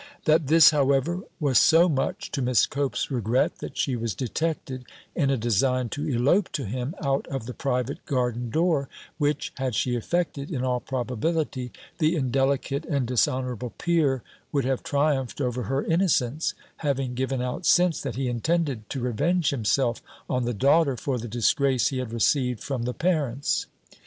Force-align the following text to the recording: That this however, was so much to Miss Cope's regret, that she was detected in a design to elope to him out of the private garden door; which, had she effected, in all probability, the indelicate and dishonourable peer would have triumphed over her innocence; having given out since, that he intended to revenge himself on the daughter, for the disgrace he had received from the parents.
That 0.25 0.47
this 0.47 0.71
however, 0.71 1.21
was 1.39 1.59
so 1.59 1.87
much 1.87 2.31
to 2.31 2.41
Miss 2.41 2.65
Cope's 2.65 3.11
regret, 3.11 3.59
that 3.59 3.77
she 3.77 3.95
was 3.95 4.15
detected 4.15 4.83
in 5.13 5.29
a 5.29 5.37
design 5.37 5.89
to 5.89 6.07
elope 6.09 6.51
to 6.53 6.65
him 6.65 6.95
out 7.03 7.27
of 7.27 7.45
the 7.45 7.53
private 7.53 8.03
garden 8.07 8.49
door; 8.49 8.89
which, 9.19 9.53
had 9.57 9.75
she 9.75 9.95
effected, 9.95 10.49
in 10.49 10.63
all 10.63 10.79
probability, 10.79 11.71
the 11.99 12.15
indelicate 12.15 12.83
and 12.87 13.05
dishonourable 13.05 13.73
peer 13.77 14.23
would 14.51 14.65
have 14.65 14.81
triumphed 14.81 15.39
over 15.39 15.65
her 15.69 15.85
innocence; 15.85 16.55
having 16.77 17.13
given 17.13 17.39
out 17.39 17.67
since, 17.67 18.01
that 18.01 18.15
he 18.15 18.27
intended 18.27 18.89
to 18.89 19.01
revenge 19.01 19.51
himself 19.51 20.01
on 20.27 20.45
the 20.45 20.51
daughter, 20.55 20.97
for 20.97 21.19
the 21.19 21.27
disgrace 21.27 21.89
he 21.89 21.99
had 21.99 22.11
received 22.11 22.63
from 22.63 22.85
the 22.85 22.93
parents. 22.95 23.67